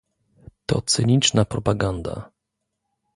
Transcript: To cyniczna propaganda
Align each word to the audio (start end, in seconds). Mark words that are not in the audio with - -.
To 0.65 0.81
cyniczna 0.81 1.45
propaganda 1.45 2.31